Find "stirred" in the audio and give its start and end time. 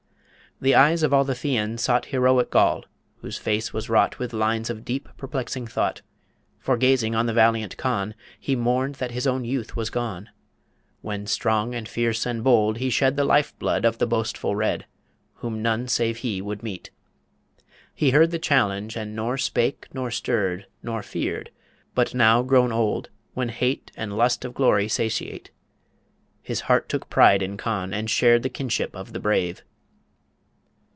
20.11-20.67